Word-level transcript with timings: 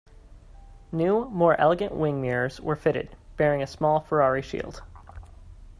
New, 0.91 1.25
more 1.25 1.53
elegant 1.61 1.93
wing 1.93 2.23
mirrors 2.23 2.59
were 2.59 2.75
fitted, 2.75 3.15
bearing 3.37 3.61
a 3.61 3.67
small 3.67 3.99
Ferrari 3.99 4.41
shield. 4.41 4.81